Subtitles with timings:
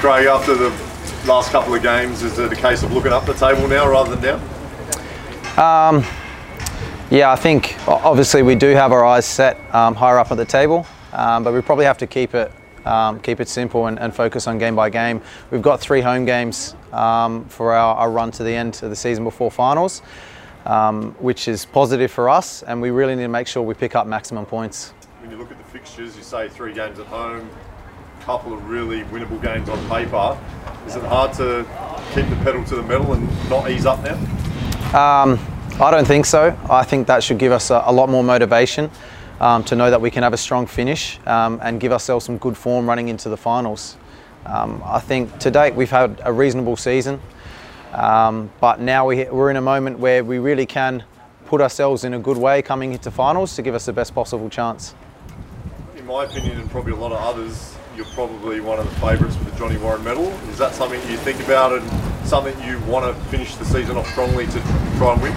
[0.00, 0.70] Craig, after the
[1.26, 4.16] last couple of games, is it a case of looking up the table now rather
[4.16, 4.40] than down?
[5.58, 6.02] Um,
[7.10, 10.44] yeah, I think obviously we do have our eyes set um, higher up at the
[10.46, 12.50] table, um, but we probably have to keep it
[12.86, 15.20] um, keep it simple and, and, focus on game by game.
[15.50, 18.96] We've got three home games um, for our, our, run to the end of the
[18.96, 20.00] season before finals,
[20.64, 23.94] um, which is positive for us, and we really need to make sure we pick
[23.94, 24.94] up maximum points.
[25.20, 27.50] When you look at the fixtures, you say three games at home,
[28.20, 30.38] couple of really winnable games on paper.
[30.86, 31.66] Is it hard to
[32.14, 34.14] keep the pedal to the metal and not ease up now?
[34.96, 35.38] Um,
[35.80, 36.56] I don't think so.
[36.68, 38.90] I think that should give us a, a lot more motivation
[39.40, 42.38] um, to know that we can have a strong finish um, and give ourselves some
[42.38, 43.96] good form running into the finals.
[44.46, 47.20] Um, I think to date we've had a reasonable season,
[47.92, 51.04] um, but now we, we're in a moment where we really can
[51.46, 54.48] put ourselves in a good way coming into finals to give us the best possible
[54.48, 54.94] chance.
[55.96, 59.36] In my opinion, and probably a lot of others, you're probably one of the favourites
[59.36, 60.28] for the Johnny Warren medal.
[60.48, 64.08] Is that something you think about and something you want to finish the season off
[64.08, 64.60] strongly to
[64.96, 65.32] try and win?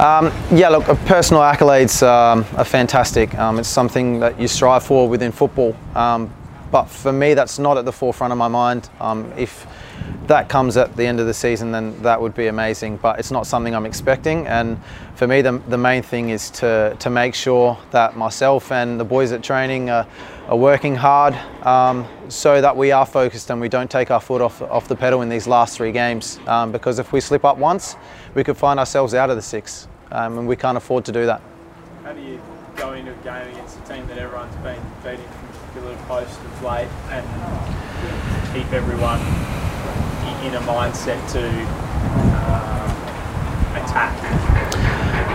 [0.00, 3.34] Um, yeah, look, uh, personal accolades um, are fantastic.
[3.34, 5.76] Um, it's something that you strive for within football.
[6.74, 8.90] But for me, that's not at the forefront of my mind.
[8.98, 9.64] Um, if
[10.26, 12.96] that comes at the end of the season, then that would be amazing.
[12.96, 14.48] But it's not something I'm expecting.
[14.48, 14.80] And
[15.14, 19.04] for me, the, the main thing is to, to make sure that myself and the
[19.04, 20.04] boys at training are,
[20.48, 24.40] are working hard um, so that we are focused and we don't take our foot
[24.40, 26.40] off, off the pedal in these last three games.
[26.48, 27.94] Um, because if we slip up once,
[28.34, 29.86] we could find ourselves out of the six.
[30.10, 31.40] Um, and we can't afford to do that.
[32.02, 32.40] How do you
[33.08, 37.26] a game against a team that everyone's been beating from pillar post of late and
[38.54, 39.20] keep everyone
[40.44, 41.42] in a mindset to
[42.36, 44.14] uh, attack?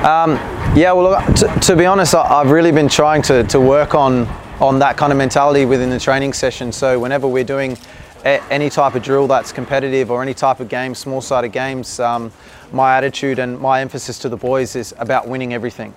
[0.05, 0.31] Um,
[0.77, 4.27] yeah, well, to, to, be honest, I've really been trying to, to work on
[4.59, 6.71] on that kind of mentality within the training session.
[6.71, 7.77] So whenever we're doing
[8.25, 12.31] any type of drill that's competitive or any type of game, small-sided games, um,
[12.73, 15.93] my attitude and my emphasis to the boys is about winning everything.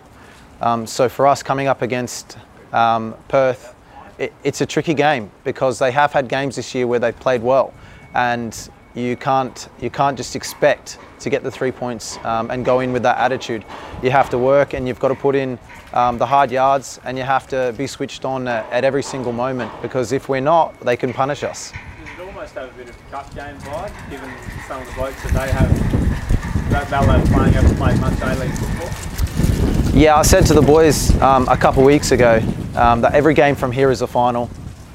[0.63, 2.39] Um, so for us coming up against
[2.73, 3.75] um, Perth,
[4.19, 7.43] it, it's a tricky game because they have had games this year where they've played
[7.43, 7.75] well,
[8.15, 12.81] and you can't you can't just expect to get the three points um, and go
[12.81, 13.65] in with that attitude.
[14.03, 15.59] You have to work and you've got to put in
[15.93, 19.33] um, the hard yards and you have to be switched on at, at, every single
[19.33, 21.73] moment because if we're not, they can punish us.
[21.73, 24.31] Does it almost have a bit of cup game vibe, given
[24.67, 29.12] some of the blokes that they have, that they'll playing, haven't played much A-League football?
[29.95, 32.41] Yeah, I said to the boys um, a couple weeks ago
[32.77, 34.49] um, that every game from here is a final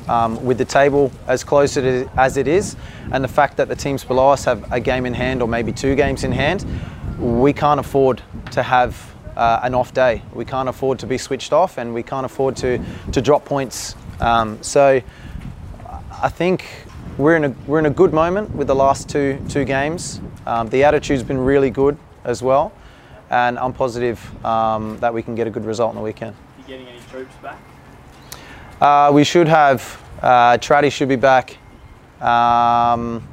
[0.07, 2.75] um, with the table as close as it is,
[3.11, 5.71] and the fact that the teams below us have a game in hand or maybe
[5.71, 6.65] two games in hand,
[7.19, 10.23] we can't afford to have uh, an off day.
[10.33, 13.95] We can't afford to be switched off, and we can't afford to to drop points.
[14.19, 14.99] Um, so,
[16.23, 16.65] I think
[17.19, 20.21] we're in a we're in a good moment with the last two two games.
[20.47, 22.73] Um, the attitude's been really good as well,
[23.29, 26.35] and I'm positive um, that we can get a good result on the weekend.
[26.57, 27.59] You getting any troops back?
[28.79, 30.01] Uh, we should have.
[30.21, 31.57] Uh, Tratty should be back.
[32.21, 33.27] Um,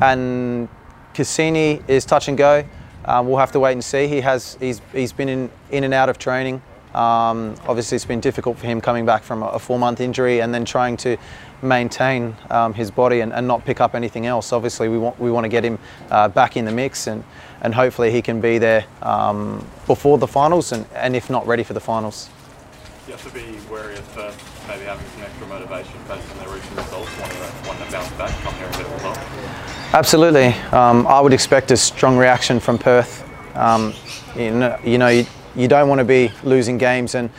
[0.00, 0.68] and
[1.14, 2.64] Cassini is touch and go.
[3.04, 4.06] Um, we'll have to wait and see.
[4.06, 6.62] He has he's, he's been in, in and out of training.
[6.94, 10.52] Um, obviously, it's been difficult for him coming back from a, a four-month injury and
[10.52, 11.16] then trying to
[11.62, 14.52] maintain um, his body and, and, not pick up anything else.
[14.52, 15.78] Obviously, we want we want to get him
[16.10, 17.22] uh, back in the mix and
[17.62, 21.62] and hopefully he can be there um, before the finals and, and if not ready
[21.62, 22.30] for the finals
[23.06, 26.48] you have to be wary of Perth maybe having some extra motivation based on their
[26.48, 29.18] recent results, wanting to, wanting to bounce back, come here and get a result?
[29.92, 30.46] Absolutely.
[30.70, 33.26] Um, I would expect a strong reaction from Perth.
[33.56, 33.94] Um,
[34.36, 35.08] you know, you, know
[35.54, 37.30] you, don't want to be losing games, and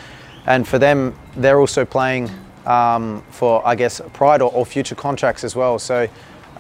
[0.45, 2.29] and for them, they're also playing
[2.65, 5.79] um, for, I guess, pride or, or, future contracts as well.
[5.79, 6.07] So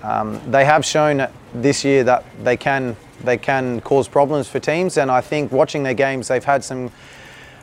[0.03, 4.97] um, they have shown this year that they can they can cause problems for teams,
[4.97, 6.91] and I think watching their games, they've had some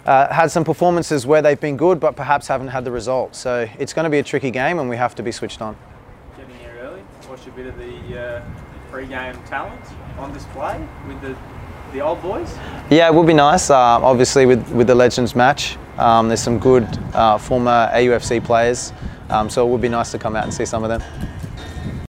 [0.07, 3.39] uh, had some performances where they've been good, but perhaps haven't had the results.
[3.39, 5.77] So it's going to be a tricky game, and we have to be switched on.
[6.37, 8.43] Getting here early, watch a bit of the uh,
[8.91, 9.85] pre-game talent
[10.17, 11.37] on display with the
[11.93, 12.57] the old boys.
[12.91, 13.71] Yeah, it would be nice.
[13.71, 18.93] Uh, obviously, with with the Legends match, um, there's some good uh, former AUFC players,
[19.31, 21.03] um, so it would be nice to come out and see some of them.